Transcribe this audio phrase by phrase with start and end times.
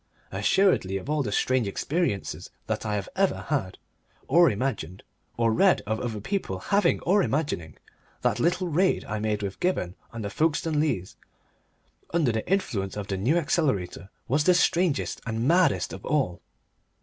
[0.31, 3.77] Assuredly of all the strange experiences that I have ever had,
[4.27, 5.03] or imagined,
[5.37, 7.77] or read of other people having or imagining,
[8.21, 11.17] that little raid I made with Gibberne on the Folkestone Leas,
[12.11, 16.41] under the influence of the New Accelerator, was the strangest and maddest of all.